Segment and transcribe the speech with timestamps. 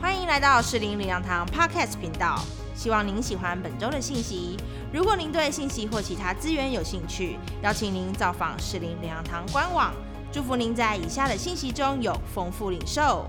[0.00, 2.40] 欢迎来到士林领养堂 Podcast 频道，
[2.74, 4.56] 希望您喜欢本周的信息。
[4.92, 9.92] 如果您对信息或其他资源有兴趣，邀请您造访士林领养堂官网。
[10.32, 13.26] 祝福您在以下的信息中有丰富领受。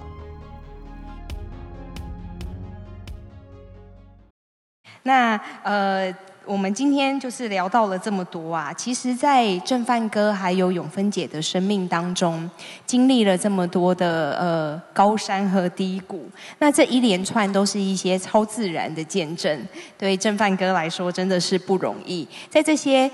[5.04, 6.14] 那呃。
[6.46, 12.50] 我们今天就是聊到了这么多啊，其实，在正范哥还有永芬姐的生命当中，
[12.86, 16.28] 经历了这么多的呃高山和低谷，
[16.60, 23.10] 那这一连串都是一些超自然的见证，对正范哥来说真的是不容易，在这些。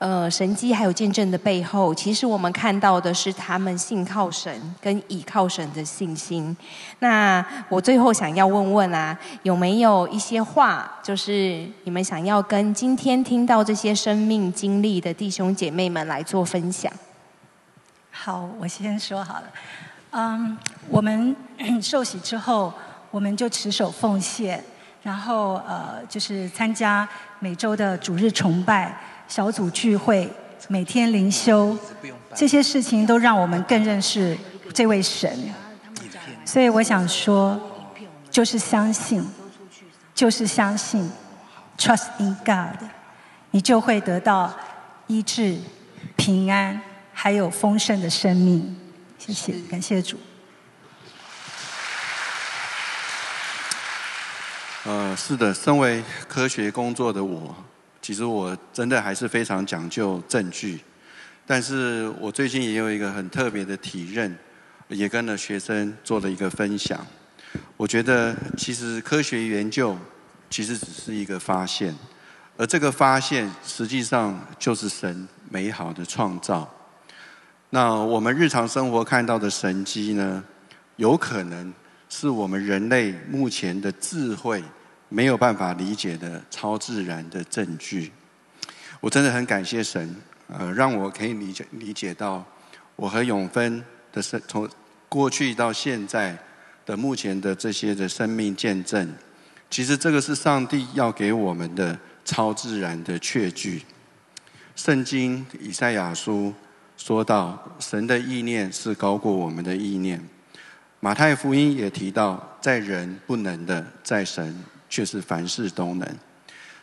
[0.00, 4.50] 呃，神迹还有见证的背后，其实我们看到的是他们信靠神
[4.80, 6.56] 跟倚靠神的信心。
[7.00, 16.90] 那我最后想要问问啊，有没有一些话，就是你们想要跟今天听到这些生命经历的弟兄姐妹们来做分享？
[18.10, 19.44] 好，我先说好了。
[20.12, 20.56] 嗯，
[20.88, 21.36] 我们
[21.82, 22.72] 受洗之后，
[23.10, 24.64] 我们就持守奉献，
[25.02, 27.06] 然后呃，就是参加
[27.38, 28.98] 每周的主日崇拜。
[29.30, 30.28] 小组聚会，
[30.66, 31.78] 每天灵修，
[32.34, 34.36] 这些事情都让我们更认识
[34.74, 35.54] 这位神。
[36.44, 37.56] 所以我想说，
[38.28, 39.24] 就是相信，
[40.16, 41.08] 就是相信
[41.78, 42.84] ，trust in God，
[43.52, 44.52] 你就会得到
[45.06, 45.58] 医治、
[46.16, 46.80] 平安，
[47.12, 48.76] 还有丰盛的生命。
[49.16, 50.18] 谢谢，感谢主。
[54.82, 57.54] 呃，是的，身为科学工作的我。
[58.10, 60.80] 其实我真的还是非常讲究证据，
[61.46, 64.36] 但是我最近也有一个很特别的体认，
[64.88, 67.06] 也跟了学生做了一个分享。
[67.76, 69.96] 我觉得其实科学研究
[70.50, 71.94] 其实只是一个发现，
[72.56, 76.68] 而这个发现实际上就是神美好的创造。
[77.68, 80.42] 那我们日常生活看到的神迹呢，
[80.96, 81.72] 有可能
[82.08, 84.60] 是我们人类目前的智慧。
[85.10, 88.12] 没有办法理解的超自然的证据，
[89.00, 90.16] 我真的很感谢神，
[90.46, 92.44] 呃，让我可以理解理解到
[92.94, 94.68] 我和永芬的生从
[95.08, 96.38] 过去到现在
[96.86, 99.12] 的目前的这些的生命见证，
[99.68, 103.82] 其实这个是上帝要给我们的超自然的确据。
[104.76, 106.54] 圣经以赛亚书
[106.96, 110.24] 说到，神的意念是高过我们的意念。
[111.00, 114.56] 马太福音也提到，在人不能的，在神。
[114.90, 116.06] 却是凡事都能。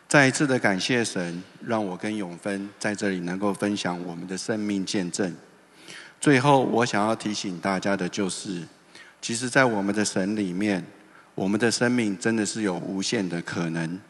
[0.08, 5.32] 再一次的感谢神，让我跟永芬在这里能够分享我们的生命见证。
[6.18, 8.66] 最后，我想要提醒大家的就是，
[9.20, 10.82] 其实，在我们的神里面，
[11.34, 14.00] 我们的生命真的是有无限的可能，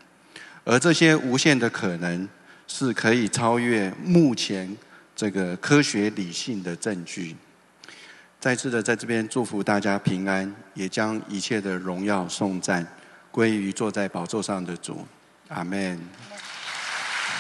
[0.65, 2.29] 而这些无限的可能，
[2.69, 4.75] 是可以超越目前
[5.17, 7.35] 这个科学理性的证据。
[8.39, 12.87] 再次的在这边祝福大家平安，也将一切的荣耀颂赞。
[13.31, 15.07] 归于坐在宝座上的主，
[15.49, 16.01] 阿门。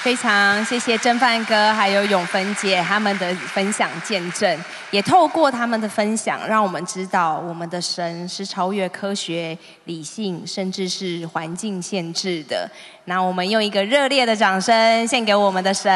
[0.00, 12.70] 非常谢谢真范哥还有永芬姐他们的分享见证，也透过他们的分享，让我们知道我们的神是超越科学、理性，甚至是环境限制的。
[13.06, 15.90] 那我们用一个热烈的掌声献给我们的神，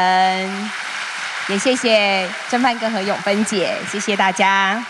[1.47, 4.85] 也谢谢真范哥和永芬姐，谢谢大家。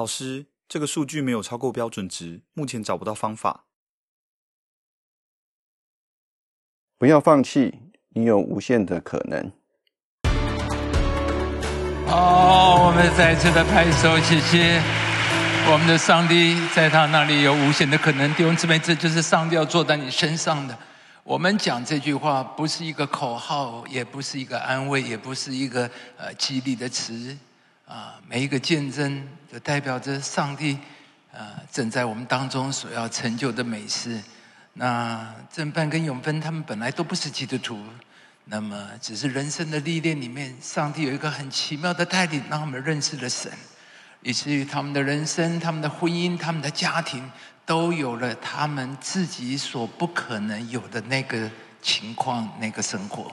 [0.00, 3.66] 老师，这个数据没有超过标准值，目前找不到方法。
[6.96, 7.78] 不要放弃，
[8.14, 9.52] 你有无限的可能。
[12.08, 14.80] 哦，我们再次的拍手，谢谢
[15.70, 18.32] 我们的上帝，在他那里有无限的可能。
[18.32, 20.74] 弟兄姊妹，这就是上帝要坐在你身上的。
[21.24, 27.36] 我们讲这句话，不是一个口号，也不是一个安慰，也不是一个呃激励的词。
[27.90, 30.78] 啊，每一个见证就代表着上帝，
[31.32, 34.22] 啊，正在我们当中所要成就的美事。
[34.74, 37.82] 那正半跟永芬他们本来都不是基督徒，
[38.44, 43.50] 那么只是人生的历练里面，上帝有一个很奇妙的带领，让他们认识了神，
[44.22, 47.28] 以至于他们的人生、他们的婚姻、他们的家庭，
[47.66, 51.50] 都有了他们自己所不可能有的那个
[51.82, 53.32] 情况、那个生活。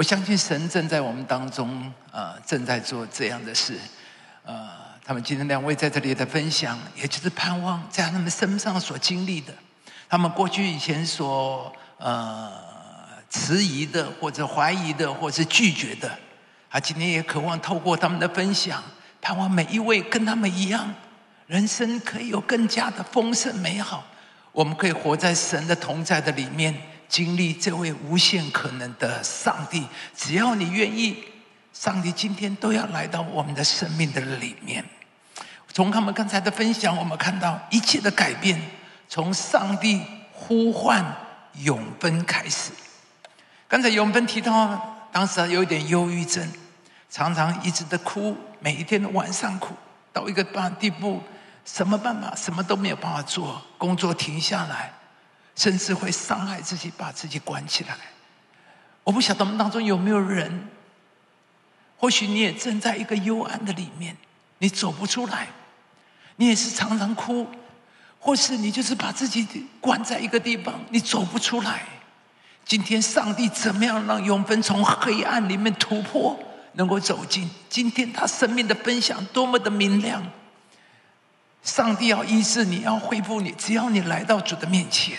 [0.00, 3.78] 我相信神正在我们当中，呃，正在做这样的事。
[4.46, 4.70] 呃，
[5.04, 9.52] 他们今天两位在这里的分享，也就是盼望在他们身上所经历的，
[10.08, 12.50] 他们过去以前所呃
[13.28, 16.10] 迟疑的，或者怀疑的，或者拒绝的，
[16.70, 18.82] 他今天也渴望透过他们的分享，
[19.20, 20.94] 盼望每一位跟他们一样，
[21.46, 24.02] 人生可以有更加的丰盛美好。
[24.52, 26.74] 我们可以活在神的同在的里面。
[27.10, 29.84] 经历这位无限可能的上帝，
[30.16, 31.24] 只要你愿意，
[31.72, 34.84] 上帝今天都要来到我们的生命的里面。
[35.72, 38.60] 从他们刚才的分享，我们看到一切的改变，
[39.08, 40.00] 从上帝
[40.32, 41.04] 呼唤
[41.64, 42.70] 永芬开始。
[43.66, 46.48] 刚才永芬提到，当时有一点忧郁症，
[47.10, 49.74] 常常一直的哭，每一天的晚上哭，
[50.12, 50.44] 到一个
[50.78, 51.20] 地步，
[51.64, 54.92] 什么办法，什么都没有办法做，工作停下来。
[55.60, 57.94] 甚至会伤害自己，把自己关起来。
[59.04, 60.70] 我不晓得我们当中有没有人，
[61.98, 64.16] 或许你也正在一个幽暗的里面，
[64.56, 65.48] 你走不出来，
[66.36, 67.46] 你也是常常哭，
[68.18, 69.46] 或是你就是把自己
[69.82, 71.82] 关在一个地方，你走不出来。
[72.64, 76.42] 今天上帝怎么样让永芬从黑暗里面突破，
[76.72, 77.50] 能够走进？
[77.68, 80.26] 今天他生命的分享多么的明亮！
[81.62, 85.18] 上帝要医治你，要恢复你，只要你来到主的面前。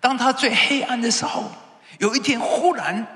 [0.00, 1.50] 当他最黑暗的时候，
[1.98, 3.06] 有一天忽然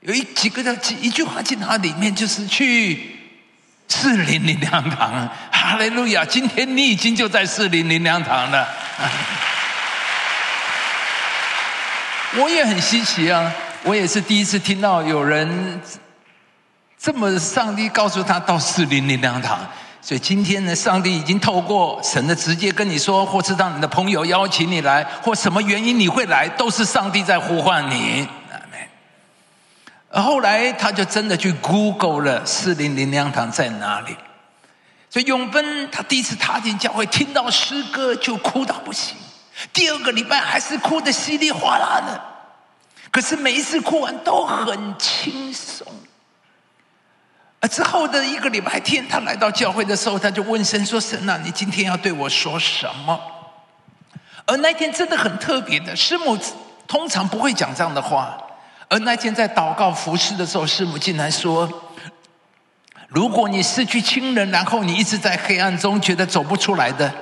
[0.00, 3.16] 有一几个的几一句话进他里面，就是去
[3.88, 6.24] 四零零粮堂，哈利路亚！
[6.24, 8.68] 今天你已经就在四零零粮堂了。
[12.38, 15.80] 我也很稀奇啊，我也是第一次听到有人
[16.96, 19.58] 这么上帝告诉他到四零零粮堂。
[20.02, 28.26] 所以今天呢，上帝已经透过神的直接跟你说，或是让你的朋友邀请你来，或什么原因你会来，都是上帝在呼唤你。
[30.12, 34.16] 后来他就真的去 Google 了四零零粮堂在哪里。
[35.08, 39.16] 所以永芬他第一次踏进教会，听到诗歌就哭到不行，
[39.72, 42.20] 第二个礼拜还是哭得稀里哗啦的。
[43.10, 45.86] 可是每一次哭完都很轻松。
[47.60, 53.20] 而之后的一个礼拜天，他来到教会的时候，他就问神说：“神啊，你今天要对我说什么？”
[54.46, 56.38] 而那天真的很特别的，师母
[56.88, 58.36] 通常不会讲这样的话。
[58.88, 61.70] 而那天在祷告服侍的时候，师母竟然说
[63.08, 67.12] ：“如果你失去亲人，然后你一直在黑暗中觉得走不出来的。”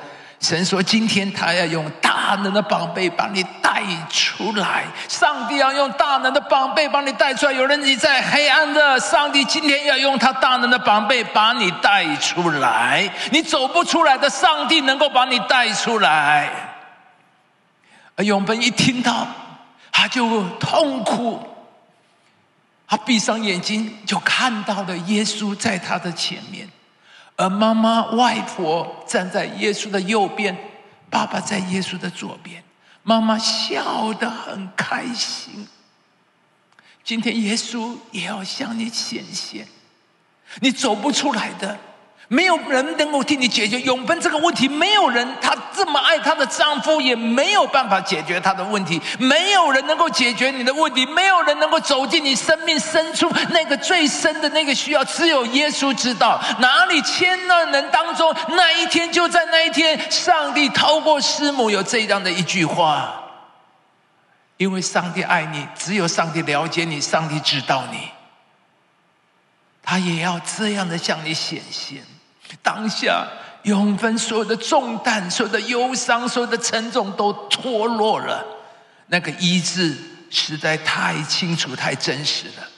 [0.40, 3.44] 神说：“今天他要用大能的宝贝把你
[3.78, 4.84] 带出来。
[5.08, 7.52] 上帝要用大能的宝贝把你带出来。
[7.52, 13.08] 有人你在黑暗的，上帝今天要用他大能的宝贝把你带出来。
[13.30, 16.50] 你走不出来的，上帝能够把你带出来。”
[18.16, 19.28] 而永奔一听到，
[19.92, 21.40] 他就痛苦，
[22.88, 26.68] 他闭上眼睛，就看到了耶稣在他的前面。
[27.36, 30.56] 而妈妈、外婆站在耶稣的右边，
[31.08, 32.60] 爸爸在耶稣的左边。
[33.08, 35.66] 妈妈笑得很开心。
[37.02, 39.66] 今天耶稣也要向你显现，
[40.60, 41.78] 你走不出来的。
[42.26, 44.68] 没有人能够替你解决永分这个问题。
[44.68, 49.00] 没有人，她这么爱她的丈夫，也没有办法解决她的问题。
[49.18, 55.02] 没有人能够解决你的问题，没有人能够走进你生命深处那个最深的那个需要。
[55.04, 63.22] 只有耶稣知道，哪里千万人当中，那一天就在那一天，上帝透过师母有这样的一句话：
[64.58, 68.10] 因为上帝爱你，只有上帝了解你，上帝知道你，
[69.88, 72.02] 他也要这样的向你显现。
[72.62, 73.26] 当下
[73.62, 78.44] 永分所有的重担、所有的忧伤、所有的沉重都脱落了。
[79.06, 79.96] 那个医治
[80.28, 82.68] 实在太清楚、太真实了。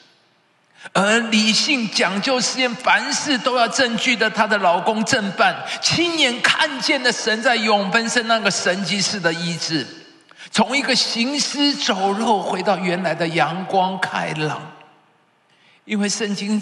[0.93, 9.85] 而理性讲究实验，凡事都要证据的，她的老公正办，亲眼看见的神在永分身那个神迹式的医治，
[10.53, 14.63] 从一个行尸走肉回到原来的阳光开朗。
[15.85, 16.61] 因为圣经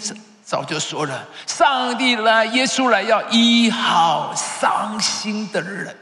[0.49, 5.95] 早就说了，上帝来，耶稣来，要医好伤心的人。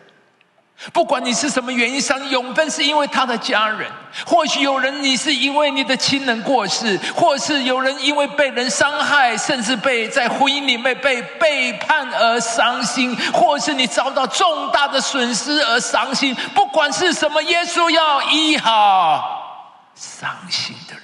[0.93, 3.91] 不管你是什么原因伤，永分是因为他的家人。
[4.25, 16.33] 或许有人你是因为你的亲人过世，或是有人因为被人伤害，甚至被在婚姻里面被背叛而伤心，或是你遭到重大的损失而伤心。
[16.55, 21.03] 不管是什么，耶稣要医好伤心的人。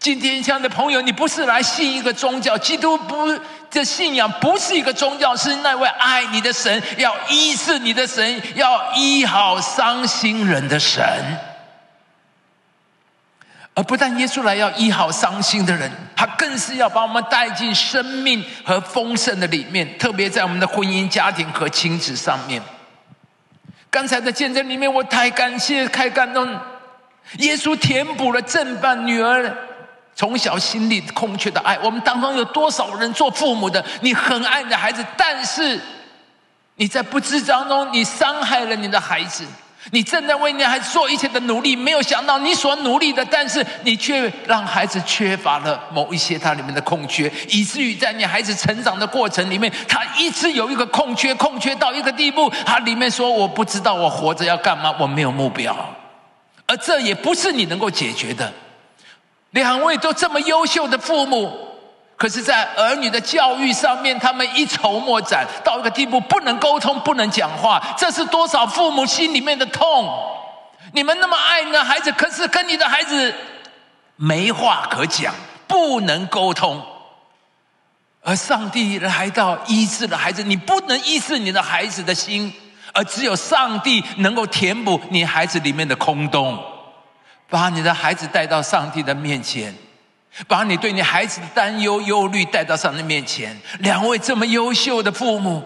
[0.00, 3.36] 今天，亲爱的朋友，你不是来信一个宗教，基督不
[3.68, 11.04] 这信仰不是一个宗教，是那位爱你的神，要医治你的神，要医好伤心人的神。
[13.74, 22.62] 而不但耶稣来要医好伤心的人，他更是要把我们带进生命和丰盛的里面，特别在我们的婚姻、家庭和亲子上面。
[23.90, 26.48] 刚才的见证里面，我太感谢、太感动。
[27.38, 29.54] 耶稣填补了正办女儿
[30.18, 31.78] 从小心里空缺的爱。
[31.80, 35.80] 我们当中有多少人做父母的，你很爱你的孩子，但是
[36.74, 39.44] 你在不知当中，你伤害了你的孩子。
[39.92, 55.74] 你正在为你孩子做一切的努力，没有想到你所努力的，但是你却让孩子缺乏了某一些他里面的空缺，以至于在你孩子成长的过程里面，他一直有一个空缺，空缺到一个地步，他里面说：“我不知道我活着要干嘛，我没有目标。”
[56.66, 58.52] 而这也不是你能够解决的。
[59.50, 61.66] 两位都这么优秀的父母。
[62.16, 70.12] 可是，在儿女的教育上面，他们一筹莫展，到一个地步不能沟通、不能讲话，这是多少父母心里面的痛？
[70.92, 73.32] 你们那么爱你的孩子，可是跟你的孩子
[74.16, 75.32] 没话可讲，
[75.68, 76.82] 不能沟通。
[78.24, 82.52] 而上帝来到医治了孩子，你不能医治你的孩子的心，
[82.92, 86.60] 而只有上帝能够填补你孩子里面的空洞，
[87.48, 89.74] 把你的孩子带到上帝的面前。
[90.46, 93.58] 把你对你孩子的担忧、忧虑带到上帝面前。
[93.80, 95.64] 两位这么优秀的父母，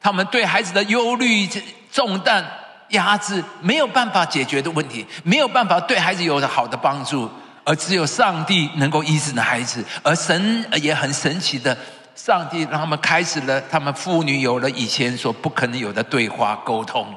[0.00, 1.48] 他们对孩子的忧虑
[1.90, 2.44] 重担、
[2.90, 7.28] 压制，没有办法解决的问题，没有办法对孩子有好的帮助，
[7.64, 9.84] 而只有上帝能够医治的孩子。
[10.04, 11.76] 而神也很神奇的，
[12.14, 17.12] 上帝让他们开始了，他们父女有了以前所不可能有的对话沟通。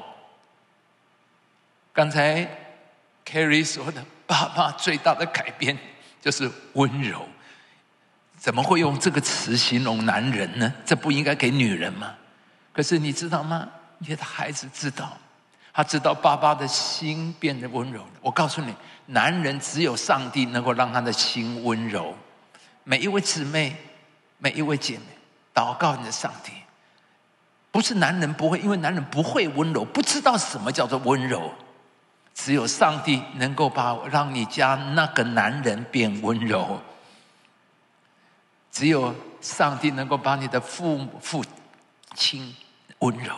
[1.92, 2.48] 刚才
[3.28, 5.76] Carrie 说的，爸爸最大的改变。
[6.20, 7.26] 就是温柔，
[8.36, 10.72] 怎么会用这个词形容男人呢？
[10.84, 12.12] 这不应该给女人吗？
[12.72, 13.68] 可是你知道吗？
[13.98, 15.16] 你的孩子知道，
[15.72, 18.10] 他知道爸爸的心变得温柔了。
[18.20, 18.74] 我告诉你，
[19.06, 22.12] 男人只有上帝能够让他的心温柔。
[22.82, 23.76] 每一位姊妹，
[24.38, 25.04] 每一位姐妹，
[25.54, 26.50] 祷告你的上帝，
[27.70, 31.54] 不是男人不会，因为男人不会温柔，不知道什么叫做温柔。
[32.40, 36.80] 只有上帝能够把让你家那个男人变温柔，
[38.70, 41.44] 只有上帝能够把你的父母父
[42.14, 42.54] 亲
[43.00, 43.34] 温柔。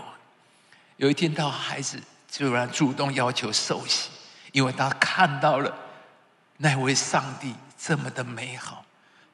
[0.98, 4.10] 有一天，到孩子突然主动要求受洗，
[4.52, 5.74] 因为他看到了
[6.58, 8.84] 那位上帝这么的美好，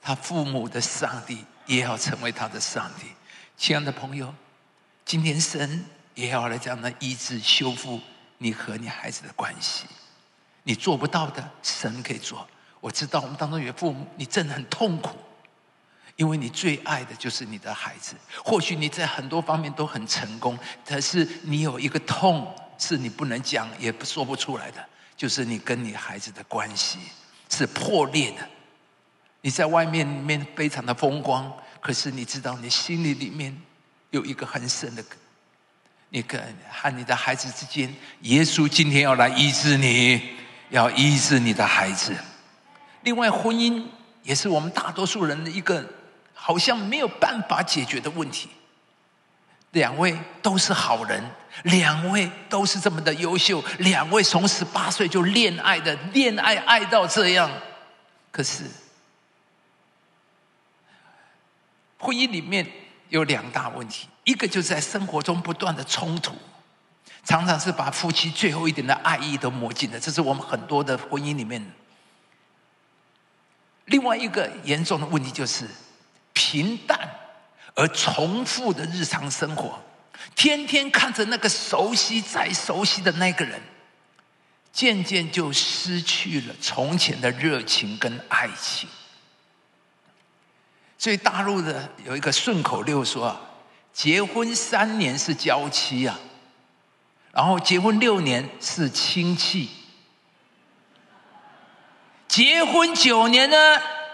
[0.00, 3.08] 他父母的上帝也要成为他的上帝。
[3.56, 4.32] 亲爱的朋友，
[5.04, 8.00] 今天神也要来这样的医治修复。
[8.38, 9.86] 你和你孩子的关系，
[10.64, 12.46] 你做不到的，神可以做。
[12.80, 15.16] 我知道我们当中有父母，你真的很痛苦，
[16.16, 18.14] 因为你最爱的就是你的孩子。
[18.44, 26.98] 或许你在很多方面都很成功，可是你有一个痛是你不能讲，也不说不出来的，就是你跟你孩子的关系
[27.48, 28.48] 是破裂的。
[29.40, 33.56] 你在外面面非常的风光，可是你知道你心里里面
[34.10, 35.04] 有一个很深的。
[36.16, 40.18] 你跟和你的孩子之间，耶稣今天要来医治你，
[40.70, 42.16] 要医治你的孩子。
[43.02, 43.84] 另外，婚姻
[44.22, 45.84] 也是我们大多数人的一个
[46.32, 48.48] 好像没有办法解决的问题。
[49.72, 51.22] 两位都是好人，
[51.64, 57.50] 两位都是这么的优秀，两位从十八岁就恋爱的，恋爱爱到这样，
[58.32, 58.64] 可是
[61.98, 62.66] 婚姻里面
[63.10, 64.08] 有两大问题。
[64.26, 66.34] 一个就是在生活中不断的冲突，
[67.22, 70.00] 常常是把夫妻最后一点的爱意都磨尽了。
[70.00, 71.64] 这是我们很多的婚姻里面。
[73.84, 75.64] 另外一个严重的问题就是
[76.32, 77.08] 平淡
[77.76, 79.80] 而重复的日常生活，
[80.34, 83.62] 天天看着那个熟悉再熟悉的那个人，
[84.72, 88.88] 渐渐就失去了从前的热情跟爱情。
[90.98, 93.40] 所以大陆的有一个顺口溜说。
[93.96, 96.20] 结婚三年是娇妻啊，
[97.32, 99.70] 然后结婚六年是亲戚，
[102.28, 103.56] 结婚九年呢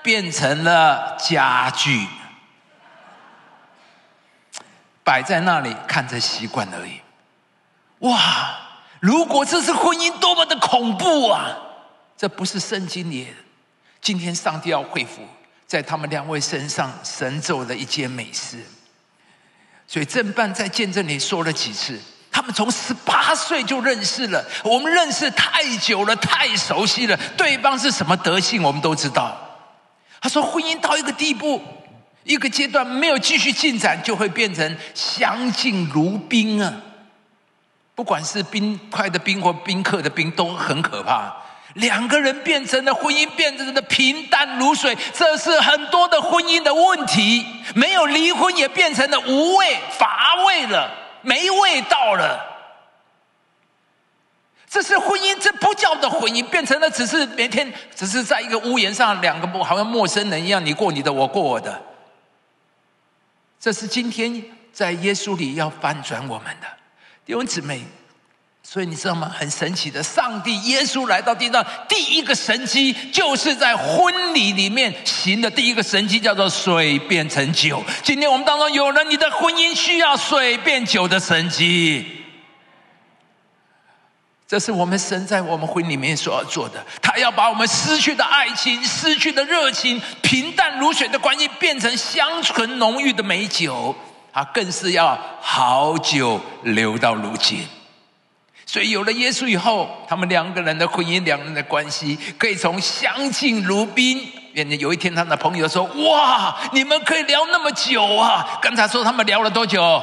[0.00, 2.06] 变成了家具，
[5.02, 7.00] 摆在那里看着习惯而已。
[8.06, 8.60] 哇！
[9.00, 11.56] 如果这是婚姻，多么的恐怖啊！
[12.16, 13.34] 这不是圣经里。
[14.00, 15.26] 今天上帝要恢复
[15.66, 18.64] 在他们两位身上，神做的一件美事。
[19.92, 29.38] 所以正办在见证里说了几次，他们从十八岁就认识了，我们认识太久了，太熟悉了，对方是什么德性我们都知道。
[30.18, 31.62] 他说婚姻到一个地步，
[32.24, 36.72] 一个阶段没有继续进展，就会变成相敬如宾啊！
[37.94, 41.36] 不管是宾快的宾或宾客的宾，都很可怕。
[41.74, 47.46] 两个人变成了婚姻，变成了平淡如水，这是很多的婚姻的问题。
[47.74, 50.90] 没有离婚，也变成了无味、乏味了，
[51.22, 52.48] 没味道了。
[54.68, 61.82] 这是婚姻，这不叫的婚姻，变成了只是每天只是在一个屋檐上，两个好像陌生人一样，你过你的，我过我的。
[63.60, 66.66] 这是今天在耶稣里要翻转我们的
[67.24, 67.82] 弟兄姊妹。
[68.72, 69.30] 所以你知道吗？
[69.38, 77.84] 很神奇的，上帝耶稣来到地上，第一个神迹就是在婚礼里面行的第一个神迹，叫做水变成酒。
[78.02, 82.24] 今天我们当中有人，你的婚姻需要水变酒的神迹，
[84.48, 86.82] 这是我们神在我们婚里面所要做的。
[87.02, 93.94] 他要把我们失去的爱情、失去的热情、平淡如水的关系，变成香醇浓郁的美酒。
[94.32, 97.68] 他更是要好久留到如今。
[98.72, 110.02] 所以有了耶稣以后，他们两个人的婚姻、两人的关系，可以从相敬如宾变成有一天，他的朋友说：“哇，你们可以聊那么久啊！”刚才说他们聊了多久？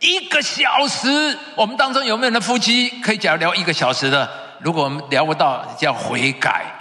[0.00, 1.38] 一个小时。
[1.54, 4.28] 我们当中有没有人夫妻可以讲聊一个小时的？
[4.58, 6.74] 如果我们聊不到，叫悔改。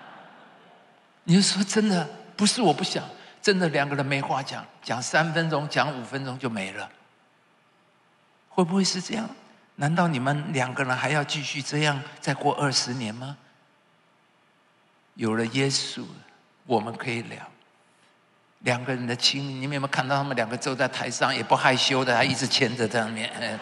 [1.24, 2.06] 你就说真的，
[2.36, 3.02] 不是我不想，
[3.40, 6.86] 真的两个人没话讲，讲三分钟，讲五分钟就没了。
[8.50, 9.26] 会不会是这样？
[9.76, 13.36] 难道你们两个人还要继续这样再过二十年吗？
[15.14, 16.04] 有了耶稣，
[16.66, 17.38] 我们可以聊
[18.60, 19.54] 两个人的亲密。
[19.54, 23.58] 你们有没有看到他们两个坐在台上，也不害羞的，还一直牵着在那边？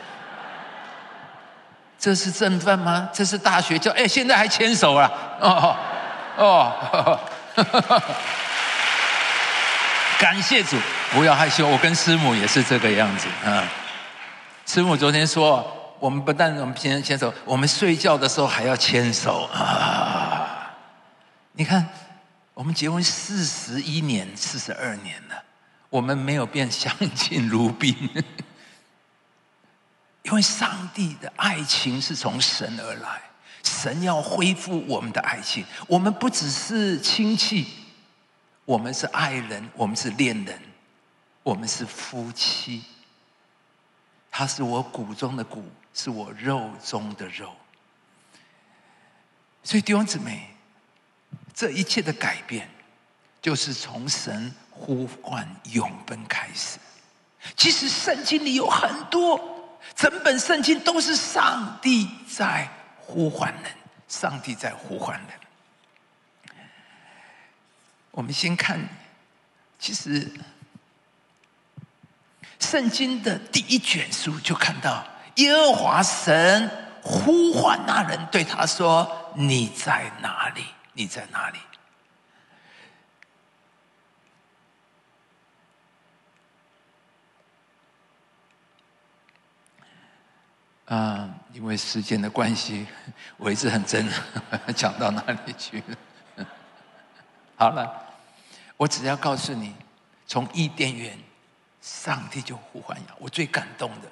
[1.99, 3.09] 这是正饭吗？
[3.13, 3.91] 这是大学教？
[3.93, 5.11] 哎，现在还牵手啊？
[5.41, 5.77] 哦
[6.37, 7.21] 哦，
[10.19, 10.79] 感谢主！
[11.11, 13.63] 不要害羞，我跟师母也是这个样子啊。
[14.67, 15.82] 师母昨天说。
[16.03, 20.75] 我们不但我们牵牵手，我们睡觉的时候还要牵手啊！
[21.53, 21.89] 你看，
[22.55, 25.45] 我们结婚四十一年、四十二年了，
[25.89, 27.97] 我们没有变相敬如宾，
[30.25, 33.23] 因为上帝的爱情是从神而来，
[33.63, 35.65] 神要恢复我们的爱情。
[35.87, 37.69] 我们不只是亲戚，
[38.65, 40.61] 我们是爱人，我们是恋人，
[41.45, 42.83] 我们是夫妻。
[44.33, 45.65] 他是我骨中的骨。
[45.95, 47.55] 是我肉中的肉，
[49.63, 50.49] 所以弟兄姊妹，
[51.53, 52.67] 这一切的改变，
[53.43, 56.79] 就是从神呼唤永奔开始。
[57.59, 62.67] 其实圣经里有很多，整本圣经都是上帝在
[62.97, 63.73] 呼唤人，
[64.09, 66.57] 上帝在呼唤人。
[68.13, 68.81] 我们先看，
[69.79, 70.33] 其实
[72.63, 75.05] 圣经的第一卷书就看到。
[75.37, 76.71] 耶和华神
[77.03, 80.65] 呼唤那人，对他说：“你在哪里？
[80.93, 81.59] 你在哪里？”
[90.95, 92.87] 啊，因为时间的关系，
[93.39, 94.07] 我一直很真，
[94.77, 95.83] 讲到哪里去？
[97.57, 97.91] 好了，
[98.77, 99.75] 我只要告诉你，
[100.27, 101.19] 从伊甸园，
[101.83, 104.09] 上帝就呼唤我最感动的。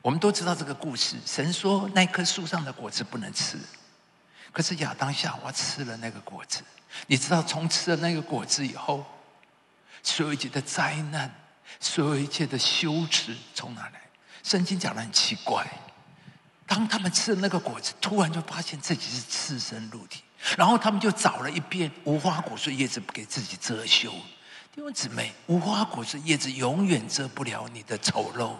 [0.00, 1.16] 我们都知道这个故事。
[1.26, 3.58] 神说那棵树上的果子不能吃，
[4.52, 6.62] 可是亚当夏娃吃了那个果子。
[7.08, 9.04] 你知道，从吃了那个果子以后，
[10.02, 11.28] 所有一切的灾难，
[11.80, 14.00] 所有一切的羞耻从哪来？
[14.44, 15.66] 圣经讲的很奇怪。
[16.66, 20.22] 当他们吃了那个果子，突然就发现自己是赤身露体，
[20.56, 24.12] 然后他们就找了一片无花果树叶子给自己遮羞。
[24.74, 28.54] 弟兄姊妹，无花果是叶子永远遮不了你的丑陋。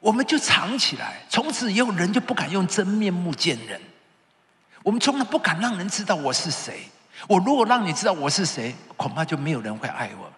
[0.00, 3.80] 我们就藏起来，从此以后人就不敢用真面目见人。
[4.82, 6.88] 我们从来不敢让人知道我是谁。
[7.28, 10.31] 我如果让你知道我是谁，恐怕就没有人会爱我。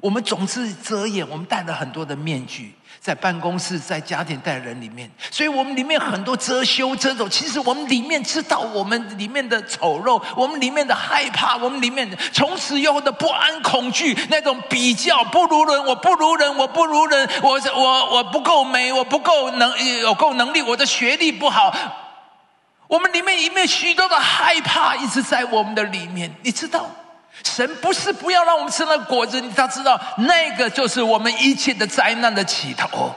[0.00, 7.28] 我们总是遮掩，我们戴了很多的面具，在办公室、在家庭待人里面，所以我们里面很多遮羞遮丑。
[7.28, 21.74] 其实我们里面知道我们里面的丑陋，我们里面的害怕，我们里面从此以后的不安、恐惧，那种比较不如人，我不如人，我不如人，我我我不够美，我不够能有够能力，我的学历不好。
[22.86, 26.88] 我们里面里面许多的害怕一直在我们的里面，你知道。
[27.44, 33.14] 神不是不要让我们吃那果子，他知道那个就是我们一切的灾难的起头。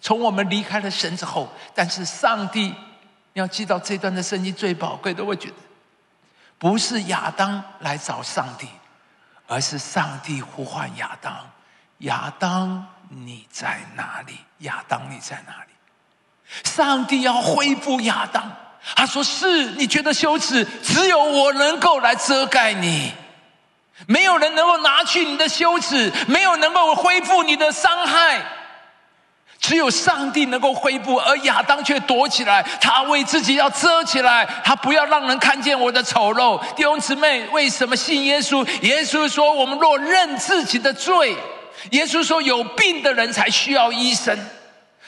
[0.00, 2.74] 从我们离开了神之后，但是上帝，
[3.32, 5.54] 要记到这段的圣经最宝贵的，我觉得
[6.58, 8.68] 不是亚当来找上帝，
[9.46, 11.34] 而是上帝呼唤亚当
[11.98, 14.38] ：“亚当，你在哪里？
[14.58, 15.72] 亚当，你在哪里？”
[16.64, 18.54] 上帝要恢复亚当，
[18.94, 23.12] 他说：“是你觉得羞耻，只有我能够来遮盖你，
[24.06, 28.40] 没有人能够拿去你的羞耻，没有能够恢复你的伤害。”
[29.58, 36.60] 只有上帝能够恢复，而亚当却躲起来，他为自己要遮起来，他不要让人看见我的丑陋。
[36.76, 38.64] 弟兄姊妹，为什么信耶稣？
[38.82, 41.34] 耶稣说：“我们若认自己的罪，
[41.90, 44.38] 耶稣说有病的人才需要医生。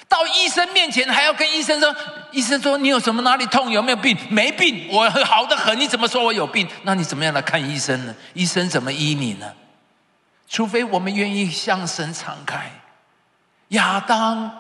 [0.09, 1.95] 到医生面前还要跟医生说
[2.33, 3.71] ：‘医生说你有什么哪里痛？
[3.71, 4.17] 有没有病？
[4.31, 5.79] 没病，我好的很。
[5.79, 6.67] 你怎么说我有病？
[6.83, 8.15] 那你怎么样来看医生呢？
[8.33, 9.53] 医生怎么医你呢？
[10.49, 12.71] 除非我们愿意向神敞开。”
[13.69, 14.51] 亚当，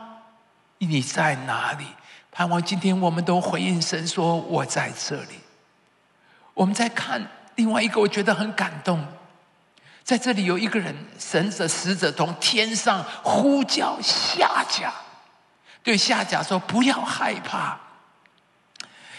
[0.76, 1.86] 你在哪里？
[2.30, 5.40] 盼望今天我们都回应神说：“我在这里。”
[6.52, 9.02] 我们在看另外一个，我觉得很感动。
[10.04, 14.92] 在这里有一个人，神者使者从天上呼叫下家，
[15.88, 17.74] 对夏甲说：“不要害怕。”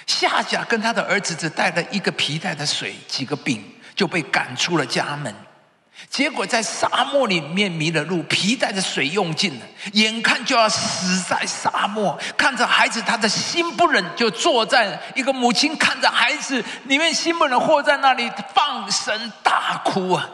[0.06, 3.64] 夏甲跟他的儿子只带了一个皮带的水，几个饼，
[3.96, 5.34] 就被赶出了家门。
[6.12, 12.16] 结果在沙漠里面迷了路，皮带的水用尽了，眼看就要死在沙漠。
[12.38, 20.30] 看着孩子，他的心不忍，就坐在一个母亲看着孩子，里面心不忍，或在那里放声大哭啊。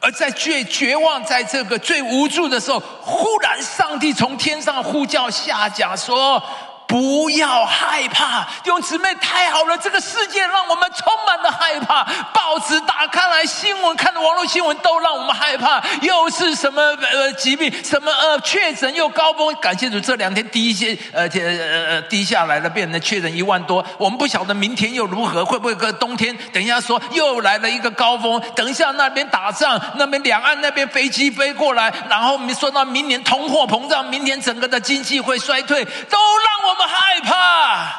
[0.00, 6.42] 而在最绝望，在这个最无助的时候，忽然上帝从天上呼叫下讲说。
[6.86, 9.76] 不要害怕，弟兄姊妹，太好了！
[9.78, 12.04] 这个世界让我们充满了害怕。
[12.34, 15.82] 报纸打开来，新闻看的网络新闻都让我们害怕。
[16.02, 17.72] 又是什么呃疾病？
[17.82, 19.54] 什么呃确诊又高峰？
[19.54, 23.82] 感谢主，这两天低一些，呃呃呃低下来了，变成确诊一万多。
[23.96, 26.36] 我们不晓得明天又如何，会不会个冬天？
[26.52, 28.38] 等一下说又来了一个高峰。
[28.54, 36.82] 等一下那边打仗，那边两岸那边飞机飞过来，然后我们说到明年通货膨胀，明年整个的经济会衰退，都让我们。
[36.92, 37.92] 害怕，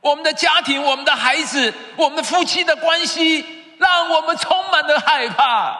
[0.00, 3.44] 我们的家庭、我们的孩子、我们的夫妻的关系，
[3.78, 5.76] 让我们充满了害怕。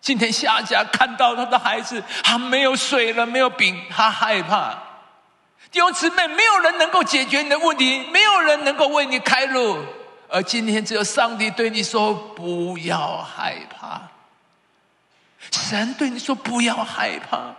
[0.00, 4.74] 今天夏家看到他的孩子，他没有水了，没有饼，他害怕。
[5.70, 9.78] 弟兄姊妹，没有人能够解决你的问题，没有人能够为你开路，
[10.28, 14.00] 而今天只有上帝对你说：“不要害怕。”
[15.50, 17.54] 神对你说：“不要害怕。”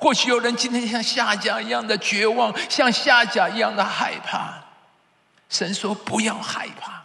[0.00, 4.54] 或许有人今天像夏甲一样的绝望，像夏甲一样的害怕。
[5.48, 7.02] 神说：“不要害怕。”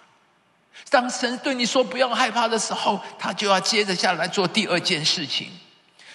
[0.90, 5.52] 当神对你说“不要害怕”的时候，他就要接着下来做第二件事情。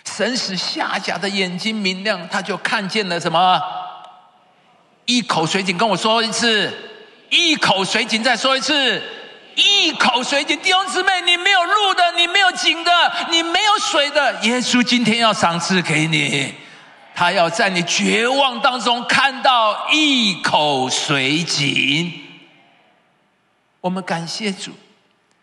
[0.04, 3.60] 神使夏甲的眼睛明亮，他就看见了什么？
[5.04, 5.78] 一口水井。
[5.78, 6.72] 跟我说一次，
[7.30, 8.22] 一口水井。
[8.22, 9.00] 再说一次，
[9.56, 10.58] 一口水井。
[10.60, 12.90] 弟兄姊妹，你没有路的，你没有井的，
[13.30, 16.54] 你没有水的，耶稣今天要赏赐给你。
[17.16, 22.12] 他要在你绝望当中看到一口水井。
[23.80, 24.72] 我们感谢主，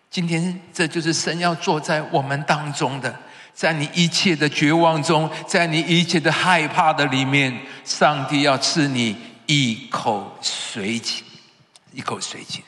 [0.09, 3.17] 今天这就是神要坐在我们当中的，
[3.53, 11.23] 在你一切的绝望中，在你一切的害怕的里面，上帝要赐你一口水井，
[11.93, 12.61] 一口水井。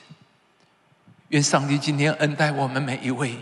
[1.33, 3.35] 愿上帝今天恩待我们每一位。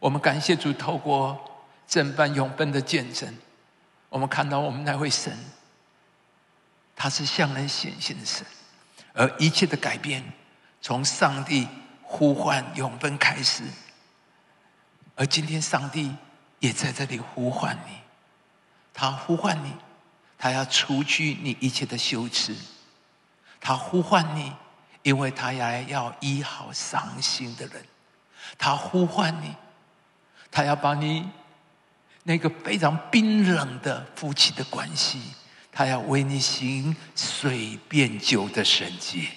[0.00, 1.38] 我们感谢主，透过
[1.86, 3.32] 正办永奔的见证。
[4.08, 5.32] 我们看到我们那位神，
[6.96, 8.44] 他是向人显现的神，
[9.12, 10.24] 而一切的改变
[10.82, 11.68] 从上帝
[12.02, 13.62] 呼唤永奔开始，
[15.14, 16.12] 而今天上帝
[16.58, 17.92] 也在这里呼唤你，
[18.92, 19.72] 他呼唤你，
[20.36, 22.56] 他要除去你一切的羞耻，
[23.60, 24.52] 他呼唤你，
[25.08, 27.82] 因为他要要医好伤心的人，
[28.58, 29.54] 他呼唤你，
[30.50, 31.26] 他要把你。
[32.24, 35.18] 那个非常冰冷的夫妻的关系，
[35.72, 39.30] 他要为你行水变酒的神迹。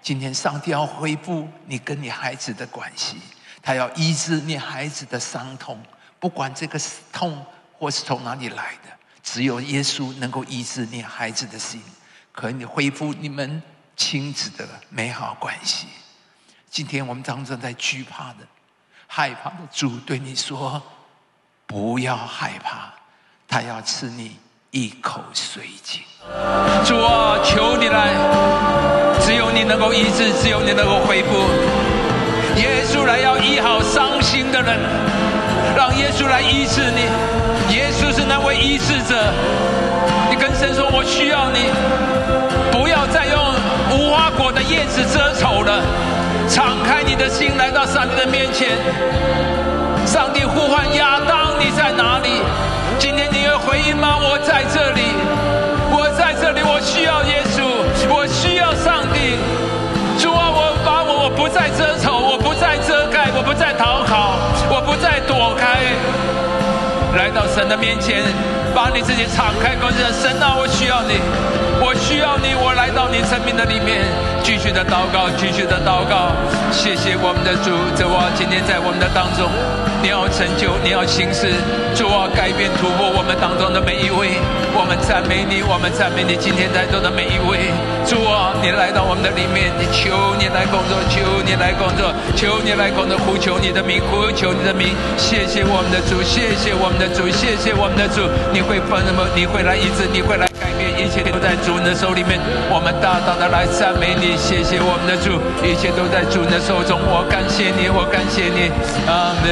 [0.00, 3.18] 今天上帝要恢复你跟你孩子的关系，
[3.62, 5.80] 他要医治你孩子的伤痛，
[6.18, 6.80] 不管这个
[7.12, 7.46] 痛
[7.78, 8.90] 或是从哪里来的，
[9.22, 11.80] 只有耶稣能够医治你孩子的心，
[12.32, 13.62] 可以恢复你们
[13.96, 15.86] 亲子的美好关系。
[16.70, 18.46] 今天我们当中在惧怕的、
[19.06, 20.82] 害怕的主对你说。
[21.64, 22.92] 不要害怕，
[23.48, 24.36] 他要吃你
[24.72, 26.02] 一口水井。
[26.84, 28.12] 主啊，求你来，
[29.24, 31.30] 只有你能够医治，只有你能够恢复。
[32.60, 34.78] 耶稣来要医好伤心的人，
[35.74, 37.08] 让耶稣来医治你。
[37.74, 39.32] 耶稣是那位医治者。
[40.28, 41.70] 你跟神说：“我需要你，
[42.70, 43.41] 不要再用
[44.38, 45.82] 我的叶子遮丑了，
[46.48, 48.76] 敞开你的心，来到上帝的面前。”
[50.04, 52.42] 上帝呼唤亚当，你在哪里？
[52.98, 54.18] 今天你有回应吗？
[54.18, 55.14] 我在这里，
[55.94, 57.62] 我在这里，我需要耶稣，
[58.10, 59.38] 我需要上帝。
[60.18, 64.38] 主啊，我把我，我不再遮丑，我不再遮盖，我不再讨好，
[67.22, 68.20] 来到神的面前，
[68.74, 71.20] 把你自己敞开，告诉神啊，我需要你，
[71.78, 74.02] 我需要你，我来到你生命的里面，
[74.42, 76.32] 继续的祷告，继续的祷告。
[76.72, 79.91] 谢谢我们的主，这我，今天在我们的当中。
[80.02, 81.46] 你要成就，你要行事，
[81.94, 84.34] 主啊，改变突破我们当中的每一位，
[84.74, 87.70] 我们赞美你，我们赞美你，今天在座的每一位，
[88.04, 99.22] 主啊，你来到我们的里面，你求你来工作，求你来工作，求你来工作，呼求你的名，呼求你的名，谢谢我们的主，谢谢我们的主，谢谢我们的主，你会分什么？
[99.38, 100.50] 你会来医治，你会来，
[101.02, 102.38] 一切都在主的手里面，
[102.70, 105.34] 我们大大的来赞美你，谢谢我们的主，
[105.66, 108.70] 一切都在主的手中，我感谢你，我感谢你，
[109.10, 109.50] 阿门。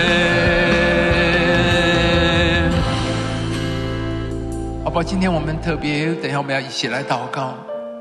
[4.85, 7.55] 好吧，今天我们特别，等一下我们要一起来祷告。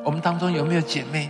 [0.06, 1.28] 我们当中有没有姐妹，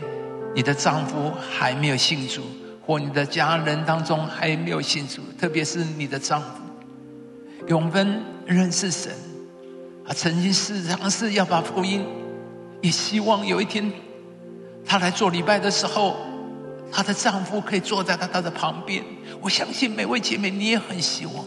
[0.53, 2.41] 你的丈夫还没有信主，
[2.86, 5.21] 或你的家人当中还没有信主？
[5.39, 6.47] 特别是你的丈夫，
[7.67, 9.13] 永芬认识神，
[10.09, 12.03] 他曾经是尝试要把福音，
[12.81, 13.93] 也希望有一天，
[14.83, 16.17] 他来做礼拜的时候，
[16.91, 19.03] 她的丈夫可以坐在她她的旁边。
[19.39, 21.45] 我相信每位姐妹你也很希望，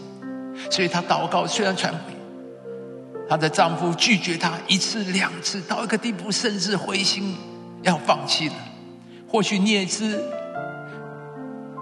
[0.70, 2.16] 所以她祷告，虽然传福音，
[3.29, 7.37] 她的丈夫拒绝她一次两次，到一个地步甚至灰心
[7.83, 8.55] 要放弃了。
[9.29, 10.22] 或许你也是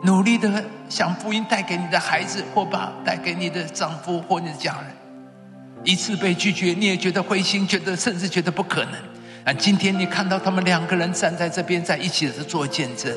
[0.04, 4.96] 努力的想福音带给你的孩子，或把带给你的丈夫或你的家人，
[5.84, 8.94] 一次被拒绝，你也觉得灰心，觉得甚至觉得不可能。
[9.44, 13.10] 啊，今天你看到他们两个人站在这边，在一起的做见证，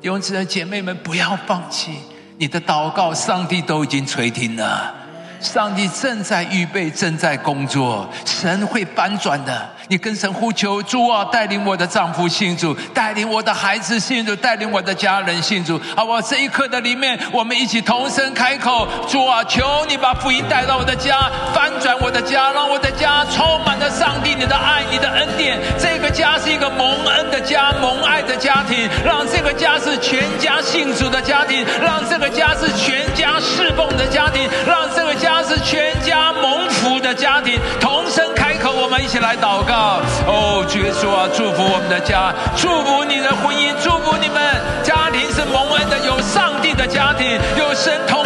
[0.00, 1.92] 弟兄姊妹姐妹们，不要放弃。
[2.38, 4.94] 你的祷告，上帝都已经垂听了，
[5.40, 9.68] 上帝正在预备，正在工作，神会翻转的。
[9.90, 15.80] 你跟神呼求，主啊，带领我的丈夫信主，带领我的孩子信主，带领我的家人信主。
[15.96, 25.58] 好，我这一刻的里面，我们一起同声开口，主啊，求你把福音带到我的家，翻转我的家，让我的家充满了上帝你的爱，你的恩典。
[25.78, 37.60] 这个家是一个蒙恩的家，蒙爱的家庭，让这个家是全家信主的家庭，让这个家是全家侍奉的家庭，让这个家家是全家蒙福的家庭。
[37.78, 40.00] 同声开口，我们一起来祷告。
[40.26, 44.40] 哦，主耶稣啊，祝福我们的家，祝福你的婚姻，祝福你们
[44.82, 48.24] 家庭是蒙恩的，有上帝的家庭，有神同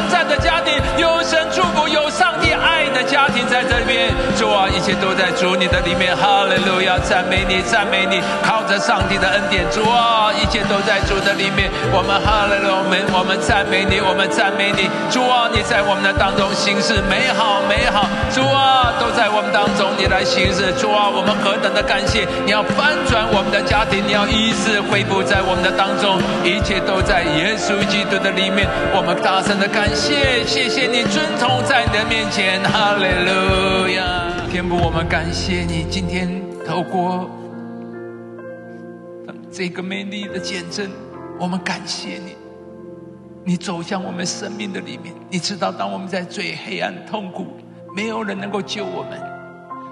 [4.42, 6.16] 主啊，一切都在主你的里面。
[6.16, 9.62] 哈利路亚，赞美你，赞美你，靠着上帝的恩典。
[9.70, 11.70] 主啊，一切都在主的里面。
[11.94, 14.90] 我们哈利路亚，我们赞美你，我们赞美你。
[15.14, 18.02] 主啊，你在我们的当中行事美好美好。
[18.34, 20.74] 主啊，都在我们当中，你来行事。
[20.74, 21.30] 主啊，我们。
[21.44, 22.26] 何等的感谢！
[22.44, 28.66] 你要翻转我们的家庭，你要医治恢复在我们的当中，一切都在耶稣基督的里面。
[28.92, 34.31] 我们大声的感谢，谢谢你尊崇在你的面前，哈利路亚！
[34.52, 36.28] 天父，我们感谢你，今天
[36.66, 37.26] 透过
[39.50, 40.90] 这个美丽的见证，
[41.40, 42.36] 我们感谢你，
[43.46, 45.14] 你走向我们生命的里面。
[45.30, 47.46] 你知道，当我们在最黑暗、痛苦，
[47.96, 49.18] 没有人能够救我们。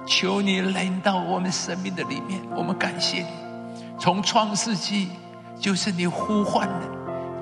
[0.07, 3.29] 求你来到我们生命的里面，我们感谢你。
[3.99, 5.09] 从创世纪
[5.59, 6.87] 就是你呼唤的，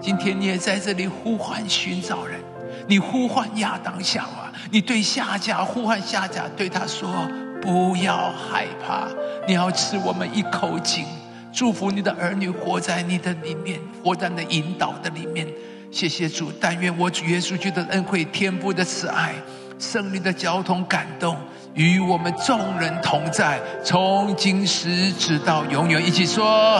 [0.01, 2.39] 今天你也在这里呼唤寻找人。
[2.87, 7.29] 你呼唤亚当夏娃，你对下甲呼唤下甲，对他说
[7.63, 9.09] ：“不要害怕，
[9.47, 11.05] 你要吃我们一口井，
[11.53, 15.47] 祝福你的儿女活在你的里面，活在你的引导的里面。”
[15.91, 19.33] 谢谢主，但愿我主耶稣基督的恩惠、天父的慈爱、
[19.79, 21.37] 圣命的交通感动。
[21.75, 26.77] 与我们众人同在，从今时直到永远，一起说：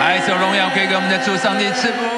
[0.00, 2.17] 爱、受荣耀归给我们的主上帝赐福。